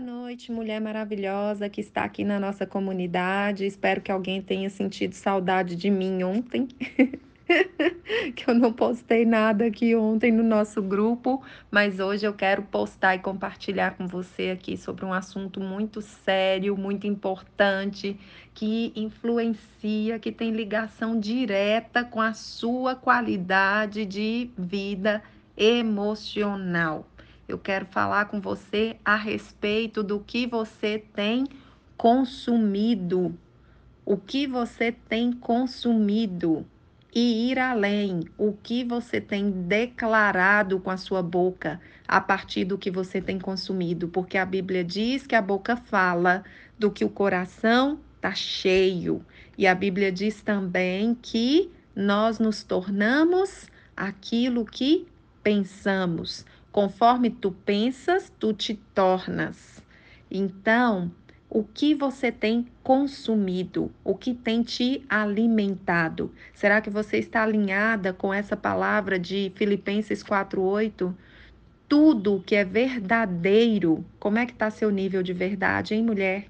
noite, 0.00 0.50
mulher 0.50 0.80
maravilhosa 0.80 1.68
que 1.68 1.80
está 1.80 2.04
aqui 2.04 2.24
na 2.24 2.40
nossa 2.40 2.66
comunidade. 2.66 3.66
Espero 3.66 4.00
que 4.00 4.10
alguém 4.10 4.40
tenha 4.40 4.70
sentido 4.70 5.12
saudade 5.12 5.76
de 5.76 5.90
mim 5.90 6.22
ontem. 6.22 6.68
que 8.34 8.48
eu 8.48 8.54
não 8.54 8.72
postei 8.72 9.26
nada 9.26 9.66
aqui 9.66 9.94
ontem 9.94 10.32
no 10.32 10.42
nosso 10.42 10.80
grupo, 10.80 11.42
mas 11.70 12.00
hoje 12.00 12.26
eu 12.26 12.32
quero 12.32 12.62
postar 12.62 13.16
e 13.16 13.18
compartilhar 13.18 13.96
com 13.96 14.06
você 14.06 14.50
aqui 14.50 14.76
sobre 14.76 15.04
um 15.04 15.12
assunto 15.12 15.60
muito 15.60 16.00
sério, 16.00 16.76
muito 16.76 17.06
importante, 17.06 18.18
que 18.54 18.92
influencia, 18.96 20.18
que 20.18 20.32
tem 20.32 20.52
ligação 20.52 21.18
direta 21.18 22.04
com 22.04 22.20
a 22.20 22.32
sua 22.32 22.94
qualidade 22.94 24.06
de 24.06 24.48
vida 24.56 25.22
emocional. 25.56 27.04
Eu 27.50 27.58
quero 27.58 27.84
falar 27.86 28.26
com 28.26 28.40
você 28.40 28.96
a 29.04 29.16
respeito 29.16 30.04
do 30.04 30.20
que 30.20 30.46
você 30.46 31.04
tem 31.12 31.48
consumido. 31.96 33.36
O 34.06 34.16
que 34.16 34.46
você 34.46 34.92
tem 34.92 35.32
consumido 35.32 36.64
e 37.12 37.50
ir 37.50 37.58
além, 37.58 38.20
o 38.38 38.52
que 38.52 38.84
você 38.84 39.20
tem 39.20 39.50
declarado 39.50 40.78
com 40.78 40.90
a 40.90 40.96
sua 40.96 41.24
boca 41.24 41.80
a 42.06 42.20
partir 42.20 42.64
do 42.64 42.78
que 42.78 42.88
você 42.88 43.20
tem 43.20 43.36
consumido, 43.36 44.06
porque 44.06 44.38
a 44.38 44.46
Bíblia 44.46 44.84
diz 44.84 45.26
que 45.26 45.34
a 45.34 45.42
boca 45.42 45.76
fala 45.76 46.44
do 46.78 46.88
que 46.88 47.04
o 47.04 47.10
coração 47.10 47.98
está 48.14 48.32
cheio. 48.32 49.24
E 49.58 49.66
a 49.66 49.74
Bíblia 49.74 50.12
diz 50.12 50.40
também 50.40 51.16
que 51.20 51.68
nós 51.96 52.38
nos 52.38 52.62
tornamos 52.62 53.68
aquilo 53.96 54.64
que 54.64 55.08
pensamos. 55.42 56.44
Conforme 56.72 57.30
tu 57.30 57.50
pensas, 57.50 58.32
tu 58.38 58.52
te 58.52 58.74
tornas. 58.94 59.82
Então, 60.30 61.10
o 61.48 61.64
que 61.64 61.96
você 61.96 62.30
tem 62.30 62.68
consumido, 62.80 63.90
o 64.04 64.14
que 64.14 64.32
tem 64.32 64.62
te 64.62 65.04
alimentado. 65.08 66.32
Será 66.54 66.80
que 66.80 66.88
você 66.88 67.18
está 67.18 67.42
alinhada 67.42 68.12
com 68.12 68.32
essa 68.32 68.56
palavra 68.56 69.18
de 69.18 69.50
Filipenses 69.56 70.22
4:8? 70.22 71.12
Tudo 71.88 72.40
que 72.46 72.54
é 72.54 72.64
verdadeiro, 72.64 74.04
como 74.20 74.38
é 74.38 74.46
que 74.46 74.52
está 74.52 74.70
seu 74.70 74.90
nível 74.90 75.24
de 75.24 75.32
verdade, 75.32 75.94
hein, 75.94 76.04
mulher? 76.04 76.46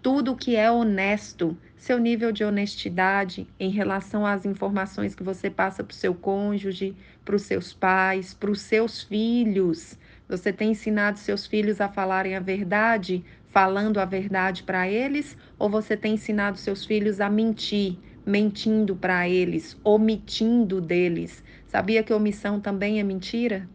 Tudo 0.00 0.34
que 0.34 0.56
é 0.56 0.70
honesto, 0.70 1.54
seu 1.80 1.98
nível 1.98 2.30
de 2.30 2.44
honestidade 2.44 3.46
em 3.58 3.70
relação 3.70 4.26
às 4.26 4.44
informações 4.44 5.14
que 5.14 5.22
você 5.22 5.48
passa 5.48 5.82
para 5.82 5.92
o 5.92 5.96
seu 5.96 6.14
cônjuge, 6.14 6.94
para 7.24 7.34
os 7.34 7.42
seus 7.42 7.72
pais, 7.72 8.34
para 8.34 8.50
os 8.50 8.60
seus 8.60 9.02
filhos. 9.02 9.98
Você 10.28 10.52
tem 10.52 10.72
ensinado 10.72 11.18
seus 11.18 11.46
filhos 11.46 11.80
a 11.80 11.88
falarem 11.88 12.36
a 12.36 12.40
verdade, 12.40 13.24
falando 13.48 13.98
a 13.98 14.04
verdade 14.04 14.62
para 14.62 14.86
eles, 14.86 15.38
ou 15.58 15.70
você 15.70 15.96
tem 15.96 16.14
ensinado 16.14 16.58
seus 16.58 16.84
filhos 16.84 17.18
a 17.18 17.30
mentir, 17.30 17.96
mentindo 18.26 18.94
para 18.94 19.26
eles, 19.26 19.74
omitindo 19.82 20.82
deles? 20.82 21.42
Sabia 21.66 22.02
que 22.02 22.12
omissão 22.12 22.60
também 22.60 23.00
é 23.00 23.02
mentira? 23.02 23.66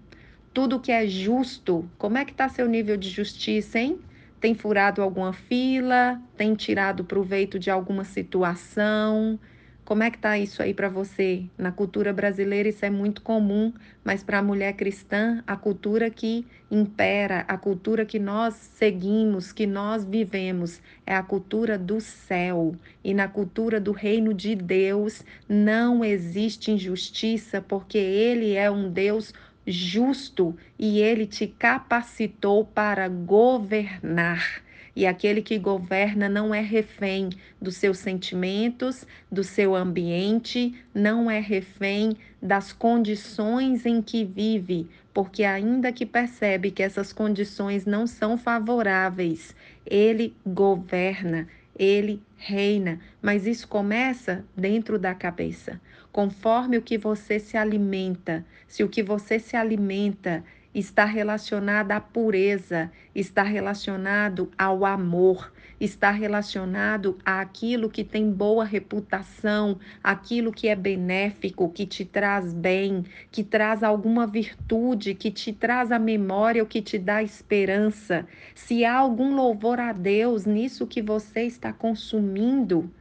Tudo 0.53 0.79
que 0.79 0.91
é 0.91 1.07
justo, 1.07 1.89
como 1.97 2.19
é 2.19 2.23
que 2.23 2.33
está 2.33 2.47
seu 2.49 2.67
nível 2.67 2.97
de 2.97 3.09
justiça, 3.09 3.79
hein? 3.79 3.99
Tem 4.39 4.53
furado 4.53 5.01
alguma 5.01 5.33
fila, 5.33 6.21
tem 6.37 6.55
tirado 6.55 7.03
proveito 7.03 7.57
de 7.57 7.69
alguma 7.69 8.03
situação. 8.03 9.39
Como 9.85 10.01
é 10.01 10.09
que 10.09 10.17
tá 10.17 10.35
isso 10.35 10.63
aí 10.63 10.73
para 10.73 10.89
você? 10.89 11.45
Na 11.55 11.71
cultura 11.71 12.11
brasileira 12.11 12.67
isso 12.67 12.83
é 12.83 12.89
muito 12.89 13.21
comum, 13.21 13.71
mas 14.03 14.23
para 14.23 14.39
a 14.39 14.41
mulher 14.41 14.73
cristã, 14.73 15.43
a 15.45 15.55
cultura 15.55 16.09
que 16.09 16.43
impera, 16.71 17.45
a 17.47 17.55
cultura 17.55 18.03
que 18.03 18.17
nós 18.17 18.55
seguimos, 18.55 19.53
que 19.53 19.67
nós 19.67 20.03
vivemos, 20.03 20.81
é 21.05 21.15
a 21.15 21.21
cultura 21.21 21.77
do 21.77 22.01
céu. 22.01 22.75
E 23.03 23.13
na 23.13 23.27
cultura 23.27 23.79
do 23.79 23.91
reino 23.91 24.33
de 24.33 24.55
Deus 24.55 25.23
não 25.47 26.03
existe 26.03 26.71
injustiça, 26.71 27.61
porque 27.61 27.99
ele 27.99 28.55
é 28.55 28.71
um 28.71 28.89
Deus 28.89 29.35
justo 29.65 30.55
e 30.77 30.99
ele 30.99 31.25
te 31.25 31.47
capacitou 31.47 32.65
para 32.65 33.07
governar. 33.07 34.63
E 34.95 35.05
aquele 35.05 35.41
que 35.41 35.59
governa 35.59 36.29
não 36.29 36.55
é 36.55 36.61
refém 36.61 37.29
dos 37.61 37.75
seus 37.75 37.97
sentimentos, 37.97 39.05
do 39.29 39.43
seu 39.43 39.75
ambiente, 39.75 40.73
não 40.93 41.29
é 41.29 41.39
refém 41.39 42.15
das 42.41 42.71
condições 42.71 43.85
em 43.85 44.01
que 44.01 44.23
vive, 44.23 44.87
porque 45.13 45.43
ainda 45.43 45.91
que 45.91 46.05
percebe 46.05 46.71
que 46.71 46.81
essas 46.81 47.11
condições 47.11 47.85
não 47.85 48.07
são 48.07 48.37
favoráveis, 48.37 49.53
ele 49.85 50.33
governa, 50.45 51.47
ele 51.77 52.21
reina, 52.37 52.99
mas 53.21 53.45
isso 53.45 53.67
começa 53.67 54.45
dentro 54.55 54.97
da 54.97 55.13
cabeça. 55.13 55.79
Conforme 56.11 56.77
o 56.77 56.81
que 56.81 56.97
você 56.97 57.39
se 57.39 57.57
alimenta, 57.57 58.45
se 58.67 58.83
o 58.83 58.89
que 58.89 59.03
você 59.03 59.37
se 59.37 59.55
alimenta 59.57 60.43
está 60.75 61.05
relacionado 61.05 61.93
à 61.93 62.01
pureza, 62.01 62.91
está 63.15 63.43
relacionado 63.43 64.51
ao 64.57 64.83
amor, 64.83 65.53
está 65.79 66.11
relacionado 66.11 67.17
àquilo 67.23 67.89
que 67.89 68.03
tem 68.03 68.29
boa 68.29 68.65
reputação, 68.65 69.79
aquilo 70.03 70.51
que 70.51 70.67
é 70.67 70.75
benéfico, 70.75 71.69
que 71.69 71.85
te 71.85 72.03
traz 72.03 72.53
bem, 72.53 73.05
que 73.31 73.41
traz 73.41 73.83
alguma 73.83 74.27
virtude, 74.27 75.15
que 75.15 75.31
te 75.31 75.53
traz 75.53 75.93
a 75.93 75.99
memória, 75.99 76.61
o 76.61 76.67
que 76.67 76.81
te 76.81 76.99
dá 76.99 77.23
esperança. 77.23 78.27
Se 78.53 78.83
há 78.83 78.97
algum 78.97 79.33
louvor 79.33 79.79
a 79.79 79.93
Deus 79.93 80.45
nisso 80.45 80.85
que 80.85 81.01
você 81.01 81.43
está 81.43 81.71
consumindo, 81.71 82.91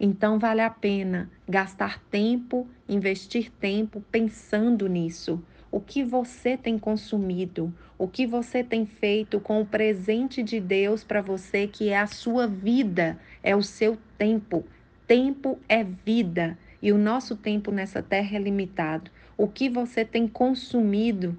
então 0.00 0.40
vale 0.40 0.60
a 0.60 0.70
pena 0.70 1.30
gastar 1.48 2.00
tempo, 2.10 2.66
investir 2.88 3.48
tempo 3.60 4.02
pensando 4.10 4.88
nisso. 4.88 5.40
O 5.70 5.80
que 5.80 6.02
você 6.02 6.56
tem 6.56 6.78
consumido, 6.78 7.72
o 7.96 8.08
que 8.08 8.26
você 8.26 8.64
tem 8.64 8.84
feito 8.84 9.38
com 9.38 9.60
o 9.60 9.66
presente 9.66 10.42
de 10.42 10.58
Deus 10.58 11.04
para 11.04 11.22
você, 11.22 11.66
que 11.66 11.90
é 11.90 11.98
a 11.98 12.06
sua 12.06 12.46
vida, 12.46 13.18
é 13.42 13.54
o 13.54 13.62
seu 13.62 13.96
tempo. 14.18 14.64
Tempo 15.06 15.58
é 15.68 15.84
vida 15.84 16.58
e 16.82 16.92
o 16.92 16.98
nosso 16.98 17.36
tempo 17.36 17.70
nessa 17.70 18.02
terra 18.02 18.36
é 18.36 18.40
limitado. 18.40 19.10
O 19.36 19.46
que 19.46 19.68
você 19.68 20.04
tem 20.04 20.26
consumido 20.26 21.36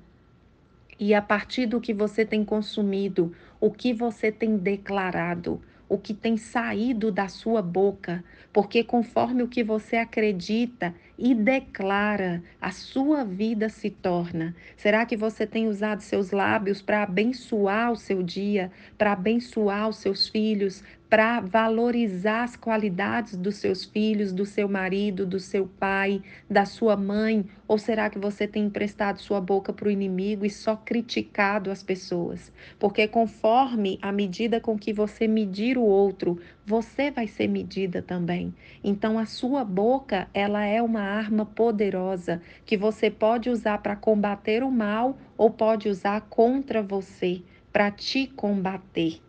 e 1.00 1.14
a 1.14 1.22
partir 1.22 1.66
do 1.66 1.81
que 1.81 1.94
você 1.94 2.25
tem 2.25 2.46
consumido, 2.46 3.34
o 3.59 3.72
que 3.72 3.94
você 3.94 4.31
tem 4.31 4.56
declarado 4.56 5.62
o 5.91 5.97
que 5.97 6.14
tem 6.14 6.38
saído 6.38 7.12
da 7.12 7.28
sua 7.28 7.62
boca, 7.62 8.24
porque 8.53 8.81
conforme 8.81 9.44
o 9.44 9.47
que 9.50 9.62
você 9.62 9.97
acredita 9.97 10.96
e 11.24 11.36
declara, 11.36 12.42
a 12.59 12.72
sua 12.72 13.24
vida 13.24 13.70
se 13.70 13.92
torna. 13.92 14.56
Será 14.76 15.06
que 15.06 15.16
você 15.16 15.46
tem 15.46 15.68
usado 15.68 16.02
seus 16.02 16.32
lábios 16.32 16.82
para 16.82 17.04
abençoar 17.04 17.92
o 17.92 17.96
seu 17.96 18.24
dia, 18.24 18.72
para 18.98 19.12
abençoar 19.12 19.88
os 19.88 19.98
seus 19.98 20.28
filhos, 20.28 20.84
para 21.12 21.42
valorizar 21.42 22.44
as 22.44 22.56
qualidades 22.56 23.36
dos 23.36 23.56
seus 23.56 23.84
filhos, 23.84 24.32
do 24.32 24.46
seu 24.46 24.70
marido, 24.70 25.26
do 25.26 25.42
seu 25.42 25.68
pai, 25.68 26.24
da 26.50 26.64
sua 26.64 26.96
mãe? 26.96 27.46
Ou 27.68 27.78
será 27.78 28.10
que 28.10 28.18
você 28.18 28.48
tem 28.48 28.64
emprestado 28.64 29.20
sua 29.20 29.42
boca 29.42 29.74
para 29.74 29.90
o 29.90 29.92
inimigo 29.92 30.46
e 30.46 30.50
só 30.50 30.74
criticado 30.74 31.70
as 31.70 31.84
pessoas? 31.84 32.50
Porque 32.80 33.10
conforme 33.10 34.00
a 34.02 34.10
medida 34.10 34.62
com 34.62 34.80
que 34.80 34.94
você 34.94 35.28
medir 35.28 35.78
o 35.78 35.84
outro, 35.84 36.40
você 36.66 37.12
vai 37.12 37.28
ser 37.28 37.50
medida 37.50 38.02
também. 38.02 38.56
Então 38.82 39.20
a 39.20 39.26
sua 39.26 39.66
boca, 39.66 40.30
ela 40.34 40.64
é 40.64 40.82
uma 40.82 41.02
arma 41.02 41.46
poderosa 41.46 42.42
que 42.66 42.78
você 42.78 43.12
pode 43.12 43.50
usar 43.50 43.80
para 43.80 43.98
combater 43.98 44.64
o 44.64 44.72
mal 44.72 45.18
ou 45.38 45.50
pode 45.50 45.90
usar 45.90 46.22
contra 46.30 46.82
você, 46.82 47.42
para 47.70 47.92
te 47.92 48.28
combater. 48.28 49.20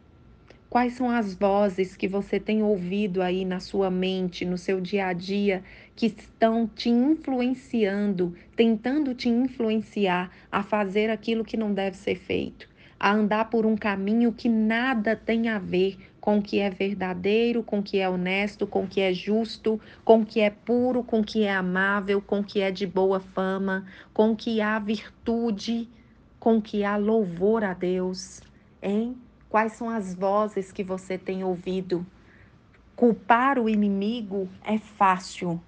Quais 0.73 0.95
são 0.95 1.11
as 1.11 1.35
vozes 1.35 1.95
que 1.95 2.09
você 2.09 2.41
tem 2.41 2.63
ouvido 2.63 3.21
aí 3.21 3.45
na 3.45 3.61
sua 3.61 3.91
mente, 3.91 4.43
no 4.43 4.57
seu 4.57 4.81
dia 4.81 5.09
a 5.09 5.13
dia, 5.13 5.63
que 5.95 6.07
estão 6.07 6.67
te 6.67 6.89
influenciando, 6.89 8.35
tentando 8.57 9.15
te 9.15 9.29
influenciar 9.29 10.31
a 10.51 10.63
fazer 10.63 11.11
aquilo 11.11 11.45
que 11.45 11.59
não 11.59 11.75
deve 11.75 11.99
ser 11.99 12.15
feito, 12.15 12.67
a 12.99 13.13
andar 13.13 13.51
por 13.51 13.67
um 13.67 13.77
caminho 13.77 14.33
que 14.33 14.49
nada 14.49 15.15
tem 15.15 15.51
a 15.51 15.59
ver 15.59 15.99
com 16.19 16.39
o 16.39 16.43
que 16.43 16.59
é 16.59 16.71
verdadeiro, 16.71 17.63
com 17.63 17.81
o 17.81 17.83
que 17.83 17.99
é 17.99 18.09
honesto, 18.09 18.67
com 18.67 18.85
o 18.85 18.89
que 18.89 19.03
é 19.03 19.13
justo, 19.13 19.79
com 20.03 20.23
o 20.23 20.25
que 20.25 20.41
é 20.41 20.49
puro, 20.49 21.05
com 21.05 21.21
o 21.21 21.25
que 21.25 21.43
é 21.43 21.53
amável, 21.53 22.23
com 22.23 22.41
o 22.41 22.45
que 22.45 22.63
é 22.63 22.71
de 22.71 22.87
boa 22.87 23.21
fama, 23.21 23.85
com 24.15 24.31
o 24.31 24.37
que 24.37 24.63
há 24.63 24.79
virtude, 24.79 25.87
com 26.41 26.57
o 26.57 26.63
que 26.63 26.83
há 26.83 26.97
louvor 26.97 27.63
a 27.63 27.75
Deus, 27.75 28.41
hein? 28.83 29.15
Quais 29.53 29.75
são 29.75 29.91
as 29.91 30.15
vozes 30.15 30.73
que 30.73 30.83
você 30.83 31.19
tem 31.19 31.45
ouvido? 31.45 32.07
Culpar 32.97 33.59
o 33.59 33.69
inimigo 33.69 34.49
é 34.65 34.79
fácil, 34.79 35.61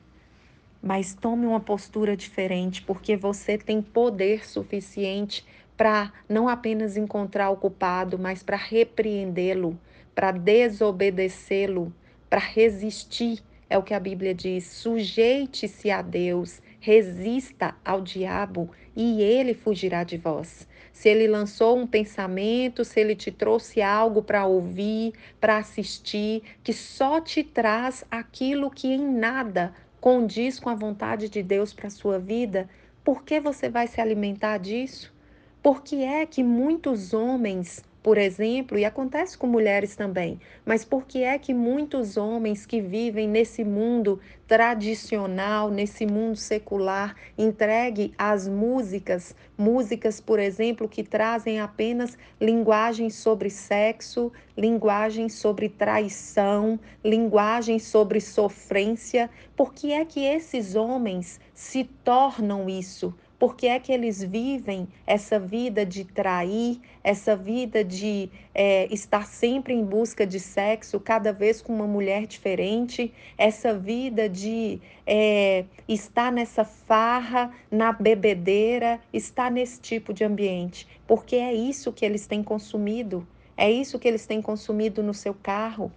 mas 0.83 1.13
tome 1.13 1.45
uma 1.45 1.61
postura 1.61 2.17
diferente, 2.17 2.81
porque 2.81 3.15
você 3.15 3.59
tem 3.59 3.83
poder 3.83 4.49
suficiente 4.49 5.45
para 5.77 6.11
não 6.27 6.49
apenas 6.49 6.97
encontrar 6.97 7.51
o 7.51 7.59
culpado, 7.59 8.19
mas 8.19 8.43
para 8.43 8.57
repreendê-lo, 8.57 9.79
para 10.15 10.33
desobedecê-lo, 10.33 11.93
para 12.31 12.41
resistir. 12.41 13.45
É 13.69 13.77
o 13.77 13.83
que 13.83 13.93
a 13.93 14.01
Bíblia 14.01 14.35
diz: 14.35 14.65
sujeite-se 14.65 15.91
a 15.91 16.01
Deus, 16.01 16.63
resista 16.81 17.75
ao 17.85 18.01
diabo 18.01 18.71
e 18.97 19.21
ele 19.21 19.53
fugirá 19.53 20.05
de 20.05 20.17
vós. 20.17 20.67
Se 20.95 21.09
ele 21.09 21.27
lançou 21.27 21.77
um 21.77 21.89
pensamento, 21.89 22.85
se 22.85 23.01
ele 23.01 23.17
te 23.17 23.33
trouxe 23.33 23.83
algo 23.83 24.23
para 24.23 24.47
ouvir, 24.47 25.13
para 25.41 25.59
assistir, 25.59 26.45
que 26.63 26.73
só 26.73 27.21
te 27.21 27.43
traz 27.43 28.05
aquilo 28.09 28.71
que 28.71 28.87
em 28.87 29.05
nada 29.05 29.75
condiz 30.01 30.61
com 30.61 30.71
a 30.71 30.75
vontade 30.75 31.29
de 31.29 31.43
Deus 31.43 31.75
para 31.75 31.89
a 31.89 31.91
sua 31.91 32.21
vida, 32.21 32.71
por 33.03 33.25
que 33.25 33.41
você 33.41 33.69
vai 33.69 33.89
se 33.89 34.01
alimentar 34.01 34.59
disso? 34.59 35.13
Por 35.61 35.83
que 35.83 36.05
é 36.05 36.25
que 36.25 36.45
muitos 36.45 37.13
homens, 37.13 37.83
por 38.05 38.19
exemplo, 38.19 38.79
e 38.79 38.85
acontece 38.85 39.39
com 39.39 39.47
mulheres 39.47 39.97
também, 39.97 40.39
mas 40.63 40.85
por 40.85 41.07
que 41.07 41.23
é 41.23 41.39
que 41.39 41.55
muitos 41.55 42.19
homens 42.19 42.67
que 42.67 42.79
vivem 42.79 43.27
nesse 43.27 43.65
mundo 43.65 44.21
tradicional, 44.47 45.71
nesse 45.71 46.05
mundo 46.05 46.37
secular, 46.37 47.17
entregue 47.39 48.13
às 48.19 48.47
músicas, 48.47 49.35
músicas, 49.57 50.21
por 50.21 50.39
exemplo, 50.39 50.87
que 50.87 51.03
trazem 51.03 51.61
apenas 51.61 52.19
linguagens 52.39 53.15
sobre 53.15 53.49
sexo, 53.49 54.31
linguagens 54.55 55.33
sobre 55.33 55.71
traição, 55.71 56.79
linguagens 57.03 57.85
sobre 57.85 58.21
sofrência, 58.21 59.31
por 59.57 59.73
que 59.73 59.95
é 59.95 60.05
que 60.05 60.27
esses 60.27 60.75
homens 60.75 61.41
se 61.55 61.85
tornam 62.05 62.69
isso? 62.69 63.15
Por 63.45 63.57
que 63.57 63.67
é 63.67 63.79
que 63.79 63.93
eles 63.93 64.25
vivem 64.25 64.89
essa 65.07 65.39
vida 65.39 65.85
de 65.85 66.03
trair, 66.03 66.81
essa 67.03 67.37
vida 67.37 67.85
de 67.85 68.31
é, 68.55 68.87
estar 68.91 69.27
sempre 69.27 69.75
em 69.75 69.85
busca 69.85 70.27
de 70.27 70.41
sexo, 70.41 70.99
cada 70.99 71.31
vez 71.31 71.61
com 71.61 71.71
uma 71.75 71.87
mulher 71.87 72.27
diferente, 72.27 73.13
essa 73.37 73.79
vida 73.79 74.31
de 74.31 74.81
é, 75.07 75.67
estar 75.87 76.33
nessa 76.33 76.65
farra, 76.65 77.53
na 77.71 77.93
bebedeira, 77.93 78.99
estar 79.13 79.51
nesse 79.51 79.79
tipo 79.79 80.15
de 80.15 80.25
ambiente? 80.25 80.89
Porque 81.07 81.37
é 81.37 81.53
isso 81.53 81.93
que 81.93 82.07
eles 82.07 82.27
têm 82.27 82.43
consumido, 82.43 83.29
é 83.59 83.71
isso 83.71 83.99
que 83.99 84.09
eles 84.09 84.25
têm 84.25 84.41
consumido 84.41 85.03
no 85.03 85.13
seu 85.13 85.35
carro. 85.35 85.93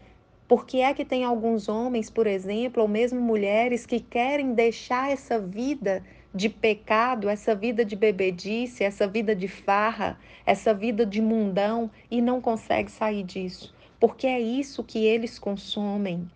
Por 0.49 0.65
que 0.65 0.81
é 0.81 0.93
que 0.93 1.05
tem 1.05 1.23
alguns 1.23 1.69
homens, 1.69 2.09
por 2.09 2.27
exemplo, 2.27 2.81
ou 2.81 2.89
mesmo 2.89 3.21
mulheres 3.21 3.85
que 3.85 4.01
querem 4.01 4.53
deixar 4.53 5.11
essa 5.11 5.39
vida 5.39 6.03
de 6.37 6.47
pecado, 6.47 7.27
essa 7.27 7.55
vida 7.55 7.83
de 7.83 7.95
bebedice, 7.95 8.83
essa 8.83 9.07
vida 9.07 9.35
de 9.35 9.47
farra, 9.47 10.17
essa 10.45 10.73
vida 10.73 11.05
de 11.05 11.21
mundão 11.21 11.89
e 12.09 12.21
não 12.21 12.39
consegue 12.39 12.91
sair 12.91 13.23
disso, 13.23 13.73
porque 13.99 14.27
é 14.27 14.39
isso 14.39 14.83
que 14.83 14.99
eles 15.05 15.39
consomem. 15.39 16.29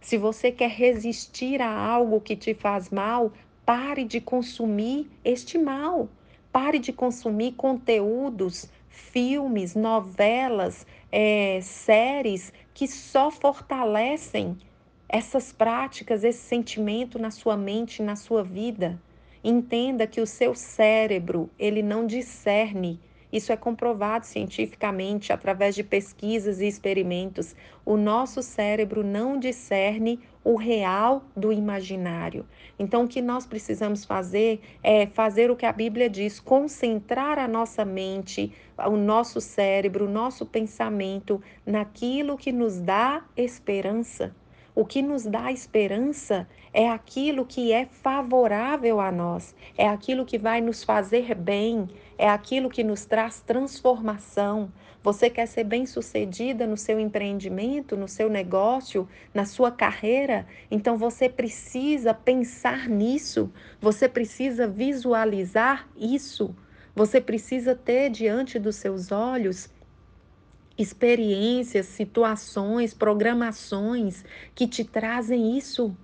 Se 0.00 0.16
você 0.16 0.52
quer 0.52 0.70
resistir 0.70 1.60
a 1.60 1.70
algo 1.70 2.20
que 2.20 2.36
te 2.36 2.54
faz 2.54 2.90
mal, 2.90 3.32
pare 3.64 4.04
de 4.04 4.20
consumir 4.20 5.10
este 5.24 5.58
mal. 5.58 6.08
Pare 6.52 6.78
de 6.78 6.92
consumir 6.92 7.52
conteúdos, 7.52 8.70
filmes, 8.88 9.74
novelas, 9.74 10.86
é, 11.12 11.60
séries 11.62 12.52
que 12.72 12.86
só 12.88 13.30
fortalecem 13.30 14.56
essas 15.08 15.52
práticas, 15.52 16.24
esse 16.24 16.40
sentimento 16.40 17.18
na 17.18 17.30
sua 17.30 17.56
mente, 17.56 18.02
na 18.02 18.16
sua 18.16 18.42
vida. 18.42 19.00
Entenda 19.42 20.06
que 20.06 20.20
o 20.20 20.26
seu 20.26 20.54
cérebro, 20.54 21.48
ele 21.58 21.82
não 21.82 22.06
discerne. 22.06 23.00
Isso 23.30 23.52
é 23.52 23.56
comprovado 23.56 24.24
cientificamente 24.24 25.32
através 25.32 25.74
de 25.74 25.84
pesquisas 25.84 26.60
e 26.60 26.66
experimentos. 26.66 27.54
O 27.84 27.96
nosso 27.96 28.42
cérebro 28.42 29.04
não 29.04 29.38
discerne 29.38 30.18
o 30.42 30.56
real 30.56 31.22
do 31.36 31.52
imaginário. 31.52 32.46
Então, 32.78 33.04
o 33.04 33.08
que 33.08 33.20
nós 33.20 33.46
precisamos 33.46 34.04
fazer 34.04 34.60
é 34.82 35.06
fazer 35.06 35.50
o 35.50 35.56
que 35.56 35.66
a 35.66 35.72
Bíblia 35.72 36.08
diz: 36.08 36.40
concentrar 36.40 37.38
a 37.38 37.46
nossa 37.46 37.84
mente, 37.84 38.50
o 38.78 38.96
nosso 38.96 39.42
cérebro, 39.42 40.06
o 40.06 40.10
nosso 40.10 40.46
pensamento 40.46 41.42
naquilo 41.66 42.38
que 42.38 42.50
nos 42.50 42.80
dá 42.80 43.22
esperança. 43.36 44.34
O 44.78 44.84
que 44.84 45.02
nos 45.02 45.24
dá 45.24 45.50
esperança 45.50 46.48
é 46.72 46.88
aquilo 46.88 47.44
que 47.44 47.72
é 47.72 47.84
favorável 47.84 49.00
a 49.00 49.10
nós, 49.10 49.52
é 49.76 49.88
aquilo 49.88 50.24
que 50.24 50.38
vai 50.38 50.60
nos 50.60 50.84
fazer 50.84 51.34
bem, 51.34 51.88
é 52.16 52.28
aquilo 52.28 52.70
que 52.70 52.84
nos 52.84 53.04
traz 53.04 53.40
transformação. 53.40 54.72
Você 55.02 55.28
quer 55.28 55.46
ser 55.46 55.64
bem-sucedida 55.64 56.64
no 56.64 56.76
seu 56.76 57.00
empreendimento, 57.00 57.96
no 57.96 58.06
seu 58.06 58.30
negócio, 58.30 59.08
na 59.34 59.44
sua 59.44 59.72
carreira? 59.72 60.46
Então 60.70 60.96
você 60.96 61.28
precisa 61.28 62.14
pensar 62.14 62.88
nisso, 62.88 63.52
você 63.80 64.08
precisa 64.08 64.68
visualizar 64.68 65.88
isso. 65.96 66.54
Você 66.94 67.20
precisa 67.20 67.74
ter 67.74 68.10
diante 68.10 68.60
dos 68.60 68.76
seus 68.76 69.10
olhos 69.10 69.68
experiências, 70.78 71.86
situações, 71.86 72.94
programações 72.94 74.24
que 74.54 74.66
te 74.66 74.84
trazem 74.84 75.58
isso. 75.58 75.94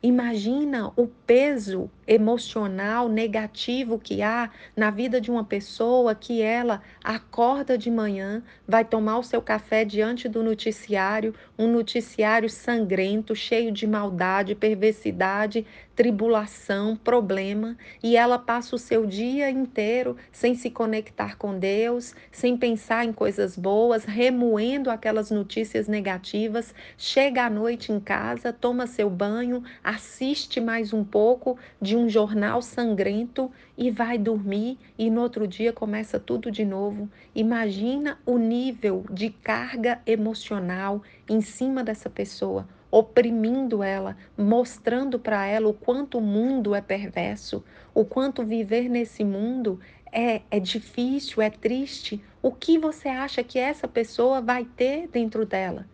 Imagina 0.00 0.92
o 0.94 1.08
peso 1.26 1.90
emocional 2.06 3.08
negativo 3.08 3.98
que 3.98 4.22
há 4.22 4.48
na 4.74 4.90
vida 4.90 5.20
de 5.20 5.30
uma 5.30 5.44
pessoa 5.44 6.14
que 6.14 6.40
ela 6.40 6.80
acorda 7.04 7.76
de 7.76 7.90
manhã, 7.90 8.42
vai 8.66 8.84
tomar 8.84 9.18
o 9.18 9.22
seu 9.22 9.42
café 9.42 9.84
diante 9.84 10.28
do 10.28 10.42
noticiário, 10.42 11.34
um 11.58 11.70
noticiário 11.70 12.48
sangrento, 12.48 13.34
cheio 13.34 13.70
de 13.70 13.86
maldade, 13.86 14.54
perversidade, 14.54 15.66
tribulação, 15.94 16.96
problema, 16.96 17.76
e 18.00 18.16
ela 18.16 18.38
passa 18.38 18.76
o 18.76 18.78
seu 18.78 19.04
dia 19.04 19.50
inteiro 19.50 20.16
sem 20.30 20.54
se 20.54 20.70
conectar 20.70 21.36
com 21.36 21.58
Deus, 21.58 22.14
sem 22.30 22.56
pensar 22.56 23.04
em 23.04 23.12
coisas 23.12 23.56
boas, 23.56 24.04
remoendo 24.04 24.90
aquelas 24.90 25.30
notícias 25.30 25.88
negativas, 25.88 26.72
chega 26.96 27.44
à 27.44 27.50
noite 27.50 27.92
em 27.92 27.98
casa, 27.98 28.52
toma 28.52 28.86
seu 28.86 29.10
banho, 29.10 29.62
assiste 29.88 30.60
mais 30.60 30.92
um 30.92 31.02
pouco 31.02 31.56
de 31.80 31.96
um 31.96 32.10
jornal 32.10 32.60
sangrento 32.60 33.50
e 33.74 33.90
vai 33.90 34.18
dormir 34.18 34.76
e 34.98 35.08
no 35.08 35.22
outro 35.22 35.48
dia 35.48 35.72
começa 35.72 36.20
tudo 36.20 36.50
de 36.50 36.62
novo. 36.62 37.08
Imagina 37.34 38.18
o 38.26 38.36
nível 38.36 39.06
de 39.10 39.30
carga 39.30 39.98
emocional 40.04 41.02
em 41.26 41.40
cima 41.40 41.82
dessa 41.82 42.10
pessoa 42.10 42.68
oprimindo 42.90 43.82
ela, 43.82 44.16
mostrando 44.36 45.18
para 45.18 45.46
ela 45.46 45.68
o 45.68 45.74
quanto 45.74 46.16
o 46.16 46.22
mundo 46.22 46.74
é 46.74 46.80
perverso, 46.80 47.62
o 47.94 48.02
quanto 48.02 48.42
viver 48.42 48.88
nesse 48.88 49.22
mundo 49.22 49.78
é, 50.10 50.40
é 50.50 50.58
difícil, 50.58 51.42
é 51.42 51.50
triste. 51.50 52.22
O 52.42 52.50
que 52.50 52.78
você 52.78 53.08
acha 53.08 53.44
que 53.44 53.58
essa 53.58 53.86
pessoa 53.86 54.40
vai 54.40 54.64
ter 54.64 55.06
dentro 55.08 55.44
dela? 55.44 55.86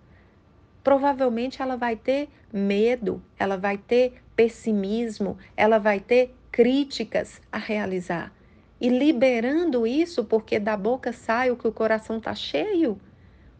Provavelmente 0.85 1.61
ela 1.61 1.77
vai 1.77 1.97
ter 1.97 2.29
medo, 2.53 3.21
ela 3.37 3.57
vai 3.57 3.77
ter 3.77 4.23
pessimismo, 4.37 5.37
ela 5.57 5.79
vai 5.79 5.99
ter 5.99 6.33
críticas 6.53 7.41
a 7.51 7.59
realizar. 7.59 8.33
E 8.81 8.89
liberando 8.89 9.85
isso, 9.85 10.25
porque 10.25 10.61
da 10.61 10.77
boca 10.77 11.13
sai 11.13 11.51
o 11.51 11.57
que 11.57 11.67
o 11.67 11.73
coração 11.73 12.19
está 12.19 12.35
cheio, 12.35 13.01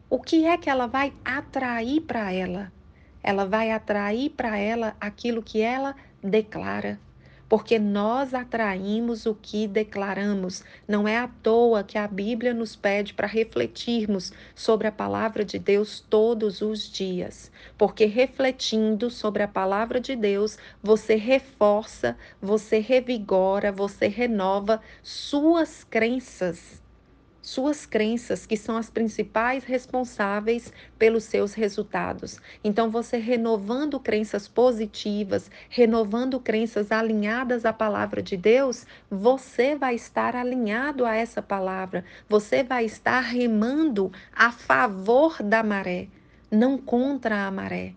o 0.09 0.21
que 0.21 0.45
é 0.45 0.57
que 0.57 0.71
ela 0.71 0.87
vai 0.87 1.13
atrair 1.25 2.03
para 2.03 2.31
ela? 2.33 2.71
ela 3.25 3.47
vai 3.47 3.71
atrair 3.71 4.29
para 4.29 4.59
ela 4.59 4.95
aquilo 5.01 5.43
que 5.43 5.63
ela 5.63 5.97
declara. 6.23 7.01
Porque 7.49 7.79
nós 7.79 8.35
atraímos 8.35 9.27
o 9.27 9.35
que 9.35 9.67
declaramos. 9.67 10.63
Não 10.87 11.07
é 11.09 11.17
à 11.17 11.29
toa 11.29 11.83
que 11.83 11.99
a 11.99 12.07
Bíblia 12.07 12.55
nos 12.55 12.77
pede 12.77 13.15
para 13.15 13.27
refletirmos 13.27 14.33
sobre 14.55 14.87
a 14.87 14.93
palavra 14.93 15.45
de 15.45 15.59
Deus 15.59 16.01
todos 16.01 16.63
os 16.63 16.91
dias. 16.91 17.51
Porque 17.77 18.07
refletindo 18.07 19.11
sobre 19.11 19.43
a 19.43 19.49
palavra 19.49 20.01
de 20.01 20.15
Deus, 20.15 20.57
você 20.83 21.17
reforça, 21.17 22.17
você 22.41 22.79
revigora, 22.79 23.73
você 23.73 24.07
renova 24.07 24.81
suas 25.03 25.85
crenças 25.85 26.84
suas 27.45 27.85
crenças, 27.85 28.47
que 28.47 28.57
são 28.57 28.75
as 28.75 28.89
principais 28.89 29.65
responsáveis 29.65 30.73
pelos 30.99 31.25
seus 31.25 31.53
resultados. 31.53 32.41
Então, 32.65 32.91
você 32.91 33.19
renovando 33.19 34.01
crenças 34.01 34.49
positivas, 34.49 35.51
renovando 35.69 36.41
crenças 36.41 36.91
alinhadas 36.91 37.67
à 37.67 37.73
palavra 37.73 38.23
de 38.23 38.35
Deus, 38.35 38.87
você 39.11 39.77
vai 39.77 39.95
estar 39.95 40.35
alinhado 40.35 41.05
a 41.05 41.15
essa 41.15 41.43
palavra, 41.43 42.03
você 42.27 42.63
vai 42.63 42.87
estar 42.87 43.21
remando 43.21 44.11
a 44.35 44.51
favor 44.51 45.43
da 45.43 45.63
maré, 45.63 46.09
não 46.51 46.79
contra 46.79 47.47
a 47.47 47.51
maré. 47.51 47.93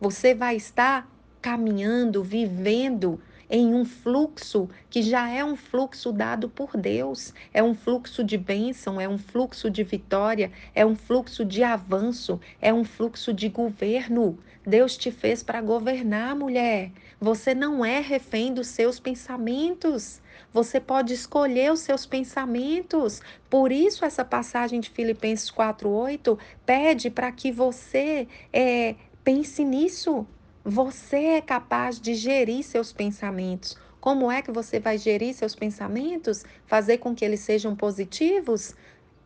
Você 0.00 0.34
vai 0.34 0.56
estar 0.56 1.06
caminhando, 1.42 2.24
vivendo 2.24 3.20
em 3.48 3.74
um 3.74 3.84
fluxo 3.84 4.68
que 4.90 5.02
já 5.02 5.28
é 5.28 5.44
um 5.44 5.56
fluxo 5.56 6.12
dado 6.12 6.48
por 6.48 6.76
Deus, 6.76 7.32
é 7.52 7.62
um 7.62 7.74
fluxo 7.74 8.24
de 8.24 8.36
bênção, 8.36 9.00
é 9.00 9.08
um 9.08 9.18
fluxo 9.18 9.70
de 9.70 9.82
vitória, 9.82 10.50
é 10.74 10.84
um 10.84 10.94
fluxo 10.94 11.44
de 11.44 11.62
avanço, 11.62 12.40
é 12.60 12.72
um 12.72 12.84
fluxo 12.84 13.32
de 13.32 13.48
governo. 13.48 14.38
Deus 14.66 14.96
te 14.96 15.12
fez 15.12 15.44
para 15.44 15.60
governar, 15.60 16.34
mulher. 16.34 16.90
Você 17.20 17.54
não 17.54 17.84
é 17.84 18.00
refém 18.00 18.52
dos 18.52 18.66
seus 18.66 18.98
pensamentos. 18.98 20.20
Você 20.52 20.80
pode 20.80 21.14
escolher 21.14 21.72
os 21.72 21.80
seus 21.80 22.04
pensamentos. 22.04 23.22
Por 23.48 23.70
isso, 23.70 24.04
essa 24.04 24.24
passagem 24.24 24.80
de 24.80 24.90
Filipenses 24.90 25.50
4,8 25.50 26.36
pede 26.64 27.10
para 27.10 27.30
que 27.30 27.52
você 27.52 28.26
é, 28.52 28.96
pense 29.22 29.64
nisso. 29.64 30.26
Você 30.68 31.16
é 31.16 31.40
capaz 31.40 32.00
de 32.00 32.16
gerir 32.16 32.64
seus 32.64 32.92
pensamentos. 32.92 33.76
Como 34.00 34.32
é 34.32 34.42
que 34.42 34.50
você 34.50 34.80
vai 34.80 34.98
gerir 34.98 35.32
seus 35.32 35.54
pensamentos? 35.54 36.44
Fazer 36.66 36.98
com 36.98 37.14
que 37.14 37.24
eles 37.24 37.38
sejam 37.38 37.76
positivos? 37.76 38.74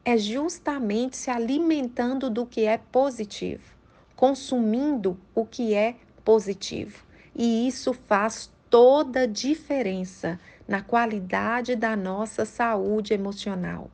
É 0.04 0.18
justamente 0.18 1.16
se 1.16 1.30
alimentando 1.30 2.28
do 2.28 2.44
que 2.44 2.66
é 2.66 2.76
positivo, 2.76 3.75
consumindo 4.14 5.18
o 5.35 5.47
que 5.47 5.73
é 5.73 5.97
positivo. 6.23 7.06
E 7.35 7.66
isso 7.66 7.94
faz 7.94 8.52
toda 8.68 9.20
a 9.20 9.26
diferença 9.26 10.38
na 10.68 10.82
qualidade 10.82 11.75
da 11.75 11.97
nossa 11.97 12.44
saúde 12.44 13.14
emocional. 13.14 13.90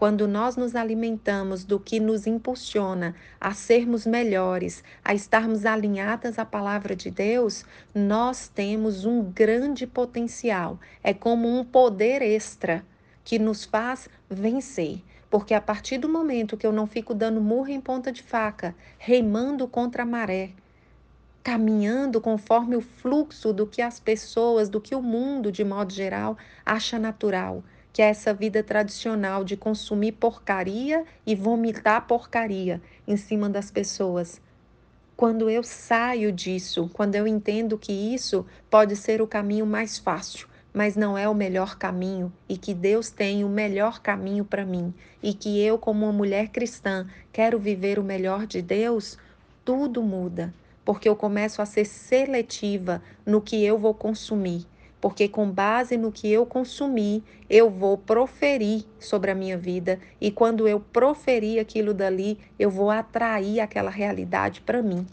Quando 0.00 0.26
nós 0.26 0.56
nos 0.56 0.74
alimentamos 0.74 1.62
do 1.62 1.78
que 1.78 2.00
nos 2.00 2.26
impulsiona 2.26 3.14
a 3.38 3.52
sermos 3.52 4.06
melhores, 4.06 4.82
a 5.04 5.12
estarmos 5.12 5.66
alinhadas 5.66 6.38
à 6.38 6.44
palavra 6.46 6.96
de 6.96 7.10
Deus, 7.10 7.66
nós 7.94 8.48
temos 8.48 9.04
um 9.04 9.22
grande 9.22 9.86
potencial. 9.86 10.80
É 11.04 11.12
como 11.12 11.46
um 11.46 11.62
poder 11.62 12.22
extra 12.22 12.82
que 13.22 13.38
nos 13.38 13.66
faz 13.66 14.08
vencer. 14.26 15.02
Porque 15.28 15.52
a 15.52 15.60
partir 15.60 15.98
do 15.98 16.08
momento 16.08 16.56
que 16.56 16.66
eu 16.66 16.72
não 16.72 16.86
fico 16.86 17.12
dando 17.12 17.42
murro 17.42 17.68
em 17.68 17.78
ponta 17.78 18.10
de 18.10 18.22
faca, 18.22 18.74
reimando 18.96 19.68
contra 19.68 20.04
a 20.04 20.06
maré, 20.06 20.52
caminhando 21.44 22.22
conforme 22.22 22.74
o 22.74 22.80
fluxo 22.80 23.52
do 23.52 23.66
que 23.66 23.82
as 23.82 24.00
pessoas, 24.00 24.70
do 24.70 24.80
que 24.80 24.94
o 24.94 25.02
mundo 25.02 25.52
de 25.52 25.62
modo 25.62 25.92
geral 25.92 26.38
acha 26.64 26.98
natural, 26.98 27.62
que 27.92 28.02
é 28.02 28.06
essa 28.06 28.32
vida 28.32 28.62
tradicional 28.62 29.44
de 29.44 29.56
consumir 29.56 30.12
porcaria 30.12 31.04
e 31.26 31.34
vomitar 31.34 32.06
porcaria 32.06 32.80
em 33.06 33.16
cima 33.16 33.48
das 33.48 33.70
pessoas. 33.70 34.40
Quando 35.16 35.50
eu 35.50 35.62
saio 35.62 36.32
disso, 36.32 36.88
quando 36.92 37.14
eu 37.14 37.26
entendo 37.26 37.76
que 37.76 37.92
isso 37.92 38.46
pode 38.70 38.96
ser 38.96 39.20
o 39.20 39.26
caminho 39.26 39.66
mais 39.66 39.98
fácil, 39.98 40.48
mas 40.72 40.96
não 40.96 41.18
é 41.18 41.28
o 41.28 41.34
melhor 41.34 41.76
caminho 41.76 42.32
e 42.48 42.56
que 42.56 42.72
Deus 42.72 43.10
tem 43.10 43.44
o 43.44 43.48
melhor 43.48 44.00
caminho 44.00 44.44
para 44.44 44.64
mim 44.64 44.94
e 45.22 45.34
que 45.34 45.60
eu, 45.60 45.76
como 45.76 46.06
uma 46.06 46.12
mulher 46.12 46.48
cristã, 46.48 47.06
quero 47.32 47.58
viver 47.58 47.98
o 47.98 48.04
melhor 48.04 48.46
de 48.46 48.62
Deus, 48.62 49.18
tudo 49.64 50.02
muda, 50.02 50.54
porque 50.84 51.08
eu 51.08 51.16
começo 51.16 51.60
a 51.60 51.66
ser 51.66 51.84
seletiva 51.84 53.02
no 53.26 53.40
que 53.40 53.62
eu 53.64 53.76
vou 53.76 53.92
consumir 53.92 54.66
porque 55.00 55.28
com 55.28 55.50
base 55.50 55.96
no 55.96 56.12
que 56.12 56.30
eu 56.30 56.44
consumi, 56.44 57.24
eu 57.48 57.70
vou 57.70 57.96
proferir 57.96 58.84
sobre 58.98 59.30
a 59.30 59.34
minha 59.34 59.56
vida 59.56 59.98
e 60.20 60.30
quando 60.30 60.68
eu 60.68 60.78
proferir 60.78 61.58
aquilo 61.58 61.94
dali, 61.94 62.38
eu 62.58 62.70
vou 62.70 62.90
atrair 62.90 63.60
aquela 63.60 63.90
realidade 63.90 64.60
para 64.60 64.82
mim. 64.82 65.06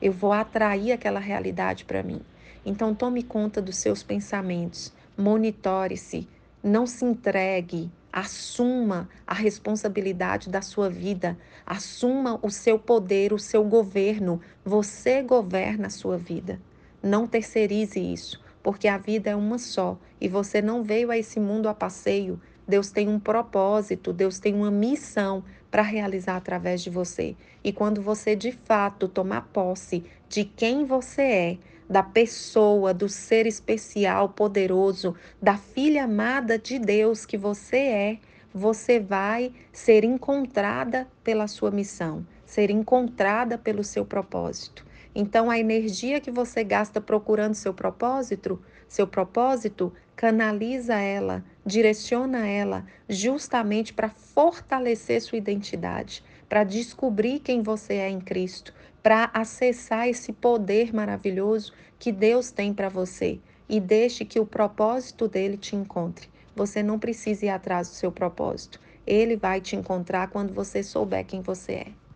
Eu 0.00 0.12
vou 0.12 0.32
atrair 0.32 0.92
aquela 0.92 1.18
realidade 1.18 1.84
para 1.84 2.04
mim. 2.04 2.20
Então 2.64 2.94
tome 2.94 3.22
conta 3.22 3.60
dos 3.60 3.76
seus 3.76 4.02
pensamentos, 4.02 4.92
monitore-se, 5.16 6.28
não 6.62 6.86
se 6.86 7.04
entregue, 7.04 7.90
assuma 8.12 9.08
a 9.26 9.34
responsabilidade 9.34 10.48
da 10.48 10.62
sua 10.62 10.88
vida, 10.88 11.36
assuma 11.66 12.38
o 12.42 12.50
seu 12.50 12.78
poder, 12.78 13.32
o 13.32 13.38
seu 13.38 13.64
governo. 13.64 14.40
Você 14.64 15.20
governa 15.20 15.88
a 15.88 15.90
sua 15.90 16.16
vida. 16.16 16.60
Não 17.02 17.26
terceirize 17.26 18.00
isso 18.00 18.47
porque 18.68 18.86
a 18.86 18.98
vida 18.98 19.30
é 19.30 19.34
uma 19.34 19.56
só 19.56 19.98
e 20.20 20.28
você 20.28 20.60
não 20.60 20.82
veio 20.82 21.10
a 21.10 21.16
esse 21.16 21.40
mundo 21.40 21.70
a 21.70 21.74
passeio. 21.74 22.38
Deus 22.68 22.90
tem 22.90 23.08
um 23.08 23.18
propósito, 23.18 24.12
Deus 24.12 24.38
tem 24.38 24.54
uma 24.54 24.70
missão 24.70 25.42
para 25.70 25.80
realizar 25.80 26.36
através 26.36 26.82
de 26.82 26.90
você. 26.90 27.34
E 27.64 27.72
quando 27.72 28.02
você 28.02 28.36
de 28.36 28.52
fato 28.52 29.08
tomar 29.08 29.48
posse 29.54 30.04
de 30.28 30.44
quem 30.44 30.84
você 30.84 31.22
é, 31.22 31.58
da 31.88 32.02
pessoa, 32.02 32.92
do 32.92 33.08
ser 33.08 33.46
especial, 33.46 34.28
poderoso, 34.28 35.14
da 35.40 35.56
filha 35.56 36.04
amada 36.04 36.58
de 36.58 36.78
Deus 36.78 37.24
que 37.24 37.38
você 37.38 37.78
é, 37.78 38.18
você 38.52 39.00
vai 39.00 39.50
ser 39.72 40.04
encontrada 40.04 41.08
pela 41.24 41.46
sua 41.46 41.70
missão, 41.70 42.26
ser 42.44 42.68
encontrada 42.68 43.56
pelo 43.56 43.82
seu 43.82 44.04
propósito. 44.04 44.86
Então, 45.20 45.50
a 45.50 45.58
energia 45.58 46.20
que 46.20 46.30
você 46.30 46.62
gasta 46.62 47.00
procurando 47.00 47.54
seu 47.54 47.74
propósito, 47.74 48.62
seu 48.86 49.04
propósito, 49.04 49.92
canaliza 50.14 50.94
ela, 50.94 51.44
direciona 51.66 52.46
ela 52.46 52.86
justamente 53.08 53.92
para 53.92 54.10
fortalecer 54.10 55.20
sua 55.20 55.36
identidade, 55.36 56.22
para 56.48 56.62
descobrir 56.62 57.40
quem 57.40 57.64
você 57.64 57.94
é 57.94 58.08
em 58.08 58.20
Cristo, 58.20 58.72
para 59.02 59.28
acessar 59.34 60.06
esse 60.06 60.32
poder 60.32 60.94
maravilhoso 60.94 61.72
que 61.98 62.12
Deus 62.12 62.52
tem 62.52 62.72
para 62.72 62.88
você 62.88 63.40
e 63.68 63.80
deixe 63.80 64.24
que 64.24 64.38
o 64.38 64.46
propósito 64.46 65.26
dele 65.26 65.56
te 65.56 65.74
encontre. 65.74 66.28
Você 66.54 66.80
não 66.80 66.96
precisa 66.96 67.46
ir 67.46 67.48
atrás 67.48 67.88
do 67.88 67.94
seu 67.94 68.12
propósito. 68.12 68.80
Ele 69.04 69.34
vai 69.34 69.60
te 69.60 69.74
encontrar 69.74 70.28
quando 70.28 70.54
você 70.54 70.80
souber 70.80 71.26
quem 71.26 71.42
você 71.42 71.72
é. 71.72 72.07